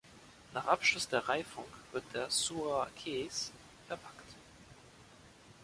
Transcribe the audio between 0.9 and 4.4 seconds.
der Reifung wird der "Sura Kees" verpackt.